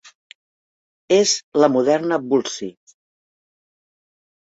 És 1.17 1.35
la 1.65 1.71
moderna 1.75 2.21
Vulci. 2.35 2.73